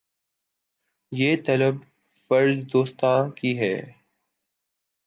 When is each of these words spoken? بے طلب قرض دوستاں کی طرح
بے 1.11 1.29
طلب 1.45 1.75
قرض 2.29 2.57
دوستاں 2.73 3.17
کی 3.29 3.53
طرح 3.59 3.91